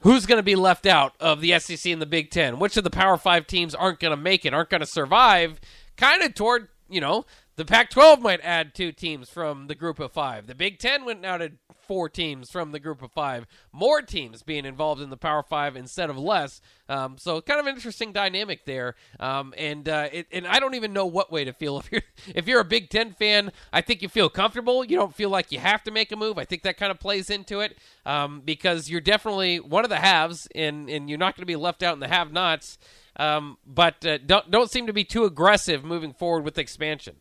who's 0.00 0.26
going 0.26 0.38
to 0.38 0.42
be 0.42 0.56
left 0.56 0.84
out 0.84 1.14
of 1.20 1.40
the 1.40 1.58
SEC 1.58 1.90
and 1.90 2.02
the 2.02 2.06
Big 2.06 2.30
Ten, 2.30 2.58
which 2.58 2.76
of 2.76 2.84
the 2.84 2.90
Power 2.90 3.16
Five 3.16 3.46
teams 3.46 3.74
aren't 3.74 4.00
going 4.00 4.10
to 4.10 4.16
make 4.22 4.44
it, 4.44 4.52
aren't 4.52 4.68
going 4.70 4.80
to 4.80 4.86
survive, 4.86 5.60
kind 5.96 6.22
of 6.22 6.34
toward 6.34 6.68
you 6.90 7.00
know 7.00 7.24
the 7.56 7.64
Pac 7.66 7.90
12 7.90 8.22
might 8.22 8.40
add 8.42 8.74
two 8.74 8.92
teams 8.92 9.28
from 9.28 9.66
the 9.66 9.74
group 9.74 10.00
of 10.00 10.12
five. 10.12 10.46
The 10.46 10.54
Big 10.54 10.78
Ten 10.78 11.04
went 11.04 11.24
out 11.24 11.42
at 11.42 11.52
four 11.86 12.08
teams 12.08 12.50
from 12.50 12.72
the 12.72 12.80
group 12.80 13.02
of 13.02 13.12
five. 13.12 13.46
More 13.72 14.00
teams 14.00 14.42
being 14.42 14.64
involved 14.64 15.02
in 15.02 15.10
the 15.10 15.16
Power 15.18 15.42
Five 15.42 15.76
instead 15.76 16.08
of 16.08 16.18
less. 16.18 16.62
Um, 16.88 17.18
so 17.18 17.42
kind 17.42 17.60
of 17.60 17.66
an 17.66 17.74
interesting 17.74 18.12
dynamic 18.12 18.64
there. 18.64 18.94
Um, 19.20 19.52
and 19.58 19.86
uh, 19.86 20.08
it, 20.10 20.26
and 20.32 20.46
I 20.46 20.60
don't 20.60 20.74
even 20.74 20.94
know 20.94 21.04
what 21.04 21.30
way 21.30 21.44
to 21.44 21.52
feel. 21.52 21.72
If 21.82 21.90
you're 21.92 22.02
if 22.34 22.48
you're 22.48 22.60
a 22.60 22.64
Big 22.64 22.88
Ten 22.88 23.12
fan, 23.12 23.52
I 23.72 23.82
think 23.82 24.00
you 24.00 24.08
feel 24.08 24.30
comfortable. 24.30 24.84
You 24.84 24.96
don't 24.96 25.14
feel 25.14 25.28
like 25.28 25.52
you 25.52 25.58
have 25.58 25.82
to 25.84 25.90
make 25.90 26.10
a 26.12 26.16
move. 26.16 26.38
I 26.38 26.44
think 26.44 26.62
that 26.62 26.78
kind 26.78 26.90
of 26.90 26.98
plays 26.98 27.28
into 27.28 27.60
it 27.60 27.76
um, 28.06 28.40
because 28.42 28.88
you're 28.88 29.00
definitely 29.00 29.60
one 29.60 29.84
of 29.84 29.90
the 29.90 29.96
haves, 29.96 30.48
and 30.54 30.88
and 30.88 31.10
you're 31.10 31.18
not 31.18 31.36
going 31.36 31.42
to 31.42 31.46
be 31.46 31.56
left 31.56 31.82
out 31.82 31.94
in 31.94 32.00
the 32.00 32.08
have-nots. 32.08 32.78
Um, 33.16 33.58
but 33.66 34.06
uh, 34.06 34.18
don't 34.18 34.50
don't 34.50 34.70
seem 34.70 34.86
to 34.86 34.92
be 34.92 35.04
too 35.04 35.24
aggressive 35.24 35.84
moving 35.84 36.14
forward 36.14 36.44
with 36.44 36.56
expansion. 36.56 37.16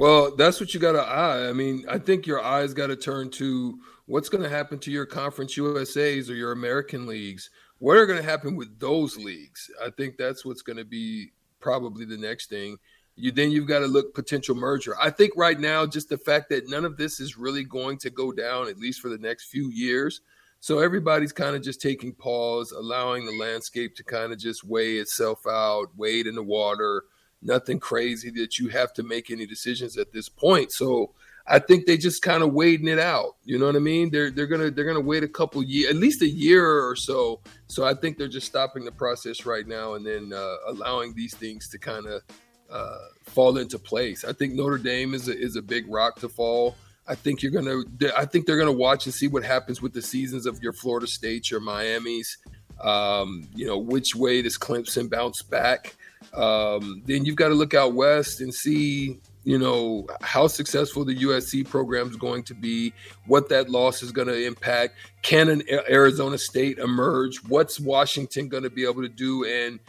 Well, 0.00 0.34
that's 0.34 0.58
what 0.58 0.72
you 0.72 0.80
got 0.80 0.92
to 0.92 1.02
eye. 1.02 1.46
I 1.46 1.52
mean, 1.52 1.84
I 1.86 1.98
think 1.98 2.26
your 2.26 2.42
eyes 2.42 2.72
got 2.72 2.86
to 2.86 2.96
turn 2.96 3.28
to 3.32 3.78
what's 4.06 4.30
going 4.30 4.42
to 4.42 4.48
happen 4.48 4.78
to 4.78 4.90
your 4.90 5.04
conference 5.04 5.56
USAs 5.56 6.30
or 6.30 6.32
your 6.32 6.52
American 6.52 7.04
leagues. 7.06 7.50
What 7.80 7.98
are 7.98 8.06
going 8.06 8.18
to 8.18 8.24
happen 8.24 8.56
with 8.56 8.80
those 8.80 9.18
leagues? 9.18 9.70
I 9.84 9.90
think 9.90 10.16
that's 10.16 10.42
what's 10.42 10.62
going 10.62 10.78
to 10.78 10.86
be 10.86 11.32
probably 11.60 12.06
the 12.06 12.16
next 12.16 12.48
thing. 12.48 12.78
You 13.16 13.30
then 13.30 13.50
you've 13.50 13.68
got 13.68 13.80
to 13.80 13.86
look 13.86 14.14
potential 14.14 14.54
merger. 14.54 14.96
I 14.98 15.10
think 15.10 15.34
right 15.36 15.60
now, 15.60 15.84
just 15.84 16.08
the 16.08 16.16
fact 16.16 16.48
that 16.48 16.70
none 16.70 16.86
of 16.86 16.96
this 16.96 17.20
is 17.20 17.36
really 17.36 17.64
going 17.64 17.98
to 17.98 18.08
go 18.08 18.32
down 18.32 18.68
at 18.68 18.78
least 18.78 19.02
for 19.02 19.10
the 19.10 19.18
next 19.18 19.50
few 19.50 19.68
years. 19.68 20.22
So 20.60 20.78
everybody's 20.78 21.32
kind 21.32 21.54
of 21.54 21.60
just 21.60 21.82
taking 21.82 22.14
pause, 22.14 22.72
allowing 22.72 23.26
the 23.26 23.36
landscape 23.36 23.96
to 23.96 24.02
kind 24.02 24.32
of 24.32 24.38
just 24.38 24.64
weigh 24.64 24.96
itself 24.96 25.46
out, 25.46 25.88
wade 25.94 26.26
in 26.26 26.36
the 26.36 26.42
water 26.42 27.04
nothing 27.42 27.80
crazy 27.80 28.30
that 28.30 28.58
you 28.58 28.68
have 28.68 28.92
to 28.94 29.02
make 29.02 29.30
any 29.30 29.46
decisions 29.46 29.96
at 29.96 30.12
this 30.12 30.28
point. 30.28 30.72
So 30.72 31.12
I 31.46 31.58
think 31.58 31.86
they 31.86 31.96
just 31.96 32.22
kind 32.22 32.42
of 32.42 32.52
wading 32.52 32.88
it 32.88 32.98
out. 32.98 33.36
You 33.44 33.58
know 33.58 33.66
what 33.66 33.76
I 33.76 33.80
mean? 33.80 34.10
They're 34.10 34.30
they're 34.30 34.46
gonna 34.46 34.70
they're 34.70 34.84
gonna 34.84 35.00
wait 35.00 35.24
a 35.24 35.28
couple 35.28 35.62
years, 35.62 35.90
at 35.90 35.96
least 35.96 36.22
a 36.22 36.28
year 36.28 36.86
or 36.86 36.94
so. 36.94 37.40
So 37.66 37.84
I 37.84 37.94
think 37.94 38.18
they're 38.18 38.28
just 38.28 38.46
stopping 38.46 38.84
the 38.84 38.92
process 38.92 39.46
right 39.46 39.66
now 39.66 39.94
and 39.94 40.06
then 40.06 40.32
uh, 40.32 40.56
allowing 40.68 41.14
these 41.14 41.34
things 41.34 41.68
to 41.70 41.78
kind 41.78 42.06
of 42.06 42.22
uh, 42.70 42.98
fall 43.24 43.58
into 43.58 43.78
place. 43.78 44.24
I 44.24 44.32
think 44.32 44.54
Notre 44.54 44.78
Dame 44.78 45.14
is 45.14 45.28
a, 45.28 45.36
is 45.36 45.56
a 45.56 45.62
big 45.62 45.88
rock 45.88 46.20
to 46.20 46.28
fall. 46.28 46.76
I 47.08 47.16
think 47.16 47.42
you're 47.42 47.52
gonna. 47.52 47.82
I 48.16 48.26
think 48.26 48.46
they're 48.46 48.58
gonna 48.58 48.70
watch 48.70 49.06
and 49.06 49.14
see 49.14 49.26
what 49.26 49.42
happens 49.42 49.82
with 49.82 49.92
the 49.92 50.02
seasons 50.02 50.46
of 50.46 50.62
your 50.62 50.72
Florida 50.72 51.08
State, 51.08 51.50
your 51.50 51.60
Miami's. 51.60 52.38
Um, 52.80 53.48
you 53.54 53.66
know, 53.66 53.76
which 53.76 54.14
way 54.14 54.40
does 54.40 54.56
Clemson 54.56 55.10
bounce 55.10 55.42
back? 55.42 55.96
Um, 56.34 57.02
then 57.06 57.24
you've 57.24 57.36
got 57.36 57.48
to 57.48 57.54
look 57.54 57.74
out 57.74 57.94
west 57.94 58.40
and 58.40 58.54
see, 58.54 59.18
you 59.44 59.58
know, 59.58 60.06
how 60.20 60.46
successful 60.46 61.04
the 61.04 61.16
USC 61.16 61.68
program 61.68 62.08
is 62.08 62.16
going 62.16 62.44
to 62.44 62.54
be, 62.54 62.92
what 63.26 63.48
that 63.48 63.68
loss 63.68 64.02
is 64.02 64.12
going 64.12 64.28
to 64.28 64.46
impact. 64.46 64.94
Can 65.22 65.48
an 65.48 65.62
Arizona 65.88 66.38
State 66.38 66.78
emerge? 66.78 67.38
What's 67.48 67.80
Washington 67.80 68.48
going 68.48 68.62
to 68.62 68.70
be 68.70 68.84
able 68.84 69.02
to 69.02 69.08
do? 69.08 69.44
And 69.44 69.80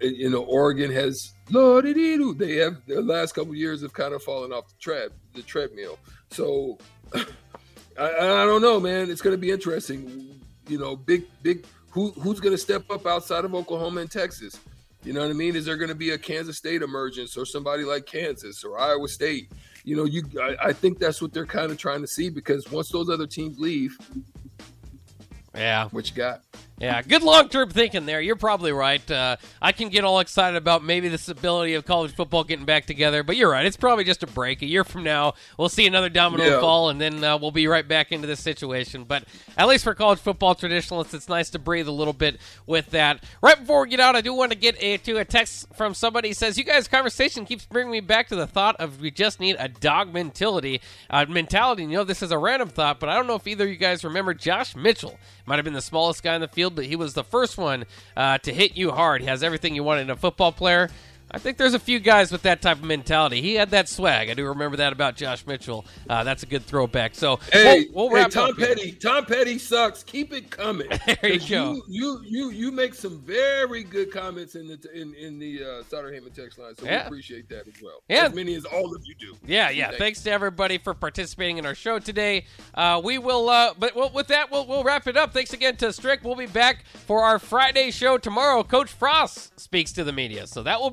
you 0.00 0.28
know, 0.30 0.42
Oregon 0.42 0.90
has 0.92 1.32
they 2.34 2.56
have 2.56 2.76
the 2.86 3.00
last 3.00 3.32
couple 3.32 3.54
years 3.54 3.82
have 3.82 3.92
kind 3.92 4.12
of 4.12 4.22
fallen 4.22 4.52
off 4.52 4.68
the 4.68 4.74
tread 4.78 5.10
the 5.34 5.42
treadmill. 5.42 5.98
So 6.30 6.78
I, 7.14 7.24
I 7.98 8.44
don't 8.44 8.62
know, 8.62 8.78
man. 8.80 9.10
It's 9.10 9.22
going 9.22 9.34
to 9.34 9.40
be 9.40 9.50
interesting. 9.50 10.40
You 10.68 10.78
know, 10.78 10.96
big 10.96 11.24
big 11.42 11.64
who 11.90 12.10
who's 12.12 12.40
going 12.40 12.54
to 12.54 12.58
step 12.58 12.90
up 12.90 13.06
outside 13.06 13.44
of 13.44 13.54
Oklahoma 13.54 14.02
and 14.02 14.10
Texas? 14.10 14.58
You 15.06 15.12
know 15.12 15.20
what 15.20 15.30
I 15.30 15.34
mean? 15.34 15.54
Is 15.54 15.64
there 15.64 15.76
going 15.76 15.88
to 15.88 15.94
be 15.94 16.10
a 16.10 16.18
Kansas 16.18 16.56
State 16.56 16.82
emergence 16.82 17.36
or 17.36 17.46
somebody 17.46 17.84
like 17.84 18.06
Kansas 18.06 18.64
or 18.64 18.76
Iowa 18.76 19.06
State? 19.06 19.52
You 19.84 19.94
know, 19.94 20.04
you 20.04 20.24
I, 20.42 20.56
I 20.60 20.72
think 20.72 20.98
that's 20.98 21.22
what 21.22 21.32
they're 21.32 21.46
kind 21.46 21.70
of 21.70 21.78
trying 21.78 22.00
to 22.00 22.08
see 22.08 22.28
because 22.28 22.68
once 22.72 22.88
those 22.88 23.08
other 23.08 23.28
teams 23.28 23.56
leave, 23.56 23.96
yeah, 25.56 25.88
what 25.88 26.08
you 26.08 26.14
got? 26.14 26.42
Yeah, 26.78 27.00
good 27.00 27.22
long 27.22 27.48
term 27.48 27.70
thinking 27.70 28.04
there. 28.04 28.20
You're 28.20 28.36
probably 28.36 28.70
right. 28.70 29.10
Uh, 29.10 29.36
I 29.62 29.72
can 29.72 29.88
get 29.88 30.04
all 30.04 30.20
excited 30.20 30.58
about 30.58 30.84
maybe 30.84 31.08
the 31.08 31.16
stability 31.16 31.72
of 31.72 31.86
college 31.86 32.14
football 32.14 32.44
getting 32.44 32.66
back 32.66 32.84
together, 32.84 33.22
but 33.22 33.36
you're 33.36 33.50
right. 33.50 33.64
It's 33.64 33.78
probably 33.78 34.04
just 34.04 34.22
a 34.22 34.26
break. 34.26 34.60
A 34.60 34.66
year 34.66 34.84
from 34.84 35.02
now, 35.02 35.34
we'll 35.58 35.70
see 35.70 35.86
another 35.86 36.10
domino 36.10 36.44
yeah. 36.44 36.60
fall, 36.60 36.90
and 36.90 37.00
then 37.00 37.24
uh, 37.24 37.38
we'll 37.38 37.50
be 37.50 37.66
right 37.66 37.86
back 37.86 38.12
into 38.12 38.26
this 38.26 38.40
situation. 38.40 39.04
But 39.04 39.24
at 39.56 39.68
least 39.68 39.84
for 39.84 39.94
college 39.94 40.18
football 40.18 40.54
traditionalists, 40.54 41.14
it's 41.14 41.30
nice 41.30 41.48
to 41.50 41.58
breathe 41.58 41.88
a 41.88 41.92
little 41.92 42.12
bit 42.12 42.38
with 42.66 42.90
that. 42.90 43.24
Right 43.40 43.58
before 43.58 43.82
we 43.82 43.88
get 43.88 44.00
out, 44.00 44.14
I 44.14 44.20
do 44.20 44.34
want 44.34 44.52
to 44.52 44.58
get 44.58 44.76
a, 44.82 44.98
to 44.98 45.16
a 45.16 45.24
text 45.24 45.74
from 45.74 45.94
somebody 45.94 46.28
who 46.28 46.34
says, 46.34 46.58
You 46.58 46.64
guys' 46.64 46.88
conversation 46.88 47.46
keeps 47.46 47.64
bringing 47.64 47.92
me 47.92 48.00
back 48.00 48.28
to 48.28 48.36
the 48.36 48.46
thought 48.46 48.76
of 48.76 49.00
we 49.00 49.10
just 49.10 49.40
need 49.40 49.56
a 49.58 49.68
dog 49.68 50.12
mentality. 50.12 50.82
Uh, 51.08 51.24
mentality. 51.26 51.84
You 51.84 51.88
know, 51.88 52.04
this 52.04 52.22
is 52.22 52.32
a 52.32 52.38
random 52.38 52.68
thought, 52.68 53.00
but 53.00 53.08
I 53.08 53.14
don't 53.14 53.26
know 53.26 53.36
if 53.36 53.46
either 53.46 53.64
of 53.64 53.70
you 53.70 53.76
guys 53.76 54.04
remember 54.04 54.34
Josh 54.34 54.76
Mitchell. 54.76 55.18
Might 55.46 55.56
have 55.56 55.64
been 55.64 55.74
the 55.74 55.80
smallest 55.80 56.24
guy 56.24 56.34
in 56.34 56.40
the 56.40 56.48
field, 56.48 56.74
but 56.74 56.86
he 56.86 56.96
was 56.96 57.14
the 57.14 57.22
first 57.22 57.56
one 57.56 57.84
uh, 58.16 58.38
to 58.38 58.52
hit 58.52 58.76
you 58.76 58.90
hard. 58.90 59.20
He 59.20 59.28
has 59.28 59.44
everything 59.44 59.76
you 59.76 59.84
want 59.84 60.00
in 60.00 60.10
a 60.10 60.16
football 60.16 60.50
player. 60.50 60.90
I 61.30 61.38
think 61.38 61.58
there's 61.58 61.74
a 61.74 61.78
few 61.78 61.98
guys 61.98 62.30
with 62.30 62.42
that 62.42 62.62
type 62.62 62.78
of 62.78 62.84
mentality. 62.84 63.42
He 63.42 63.54
had 63.54 63.70
that 63.70 63.88
swag. 63.88 64.30
I 64.30 64.34
do 64.34 64.46
remember 64.46 64.76
that 64.78 64.92
about 64.92 65.16
Josh 65.16 65.46
Mitchell. 65.46 65.84
Uh, 66.08 66.24
that's 66.24 66.42
a 66.42 66.46
good 66.46 66.64
throwback. 66.64 67.14
So 67.14 67.40
hey, 67.52 67.86
we'll, 67.92 68.08
we'll 68.08 68.22
hey 68.22 68.28
Tom 68.28 68.54
Petty, 68.56 68.90
here. 68.90 68.94
Tom 69.00 69.24
Petty 69.24 69.58
sucks. 69.58 70.02
Keep 70.02 70.32
it 70.32 70.50
coming. 70.50 70.88
there 71.06 71.32
you 71.32 71.48
go. 71.48 71.82
You, 71.88 72.22
you, 72.24 72.50
you 72.50 72.72
make 72.72 72.94
some 72.94 73.20
very 73.20 73.82
good 73.82 74.12
comments 74.12 74.54
in 74.54 74.68
the 74.68 74.78
in 74.94 75.14
in 75.14 75.38
the 75.38 75.62
uh, 75.62 75.82
Sutter 75.88 76.10
Heyman 76.10 76.32
text 76.32 76.58
line. 76.58 76.76
So 76.76 76.84
yeah. 76.84 77.02
we 77.02 77.06
appreciate 77.06 77.48
that 77.48 77.66
as 77.66 77.82
well. 77.82 78.02
Yeah, 78.08 78.26
as 78.26 78.34
many 78.34 78.54
as 78.54 78.64
all 78.64 78.94
of 78.94 79.02
you 79.04 79.14
do. 79.18 79.36
Yeah, 79.44 79.70
yeah. 79.70 79.86
Thanks, 79.86 79.98
Thanks 79.98 80.22
to 80.22 80.30
everybody 80.30 80.78
for 80.78 80.94
participating 80.94 81.58
in 81.58 81.66
our 81.66 81.74
show 81.74 81.98
today. 81.98 82.46
Uh, 82.74 83.00
we 83.02 83.18
will, 83.18 83.48
uh, 83.48 83.74
but 83.78 83.96
well, 83.96 84.10
with 84.14 84.28
that, 84.28 84.50
we'll 84.52 84.66
we'll 84.66 84.84
wrap 84.84 85.06
it 85.08 85.16
up. 85.16 85.32
Thanks 85.32 85.52
again 85.52 85.76
to 85.78 85.92
Strick. 85.92 86.20
We'll 86.22 86.36
be 86.36 86.46
back 86.46 86.84
for 87.06 87.24
our 87.24 87.38
Friday 87.38 87.90
show 87.90 88.16
tomorrow. 88.16 88.62
Coach 88.62 88.92
Frost 88.92 89.58
speaks 89.58 89.92
to 89.94 90.04
the 90.04 90.12
media, 90.12 90.46
so 90.46 90.62
that 90.62 90.80
will 90.80 90.90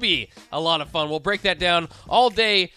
a 0.52 0.60
lot 0.60 0.82
of 0.82 0.90
fun. 0.90 1.10
We'll 1.10 1.20
break 1.20 1.42
that 1.44 1.60
down 1.60 1.90
all 2.08 2.30
day 2.30 2.72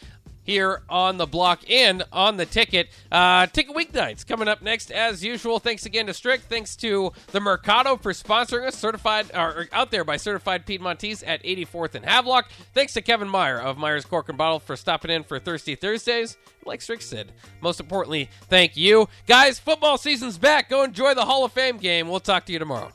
here 0.46 0.82
on 0.88 1.16
the 1.18 1.26
block 1.26 1.68
and 1.68 2.04
on 2.12 2.36
the 2.36 2.46
ticket. 2.46 2.88
Uh, 3.10 3.46
ticket 3.46 3.74
weeknights 3.76 4.26
coming 4.26 4.48
up 4.48 4.62
next 4.62 4.90
as 4.92 5.22
usual. 5.22 5.58
Thanks 5.58 5.84
again 5.84 6.06
to 6.06 6.14
Strick. 6.14 6.42
Thanks 6.42 6.76
to 6.76 7.12
the 7.32 7.40
Mercado 7.40 7.96
for 7.96 8.12
sponsoring 8.12 8.66
us. 8.66 8.76
Certified 8.76 9.30
or 9.34 9.68
out 9.72 9.90
there 9.90 10.04
by 10.04 10.16
Certified 10.16 10.64
Piedmontese 10.64 11.22
at 11.24 11.42
84th 11.42 11.96
and 11.96 12.04
Havelock. 12.06 12.48
Thanks 12.72 12.94
to 12.94 13.02
Kevin 13.02 13.28
Meyer 13.28 13.60
of 13.60 13.76
Meyer's 13.76 14.04
Cork 14.04 14.28
and 14.28 14.38
Bottle 14.38 14.60
for 14.60 14.76
stopping 14.76 15.10
in 15.10 15.24
for 15.24 15.38
Thirsty 15.38 15.74
Thursdays. 15.74 16.36
Like 16.64 16.80
Strick 16.80 17.02
said, 17.02 17.32
most 17.60 17.80
importantly, 17.80 18.30
thank 18.48 18.76
you 18.76 19.08
guys. 19.26 19.58
Football 19.58 19.98
season's 19.98 20.38
back. 20.38 20.68
Go 20.68 20.84
enjoy 20.84 21.14
the 21.14 21.24
Hall 21.24 21.44
of 21.44 21.52
Fame 21.52 21.76
game. 21.78 22.08
We'll 22.08 22.20
talk 22.20 22.46
to 22.46 22.52
you 22.52 22.58
tomorrow. 22.58 22.92